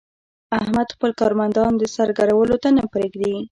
احمد 0.59 0.87
خپل 0.95 1.11
کارمندان 1.19 1.71
د 1.77 1.83
سر 1.95 2.09
ګرولو 2.19 2.55
ته 2.63 2.69
نه 2.77 2.83
پرېږي. 2.93 3.35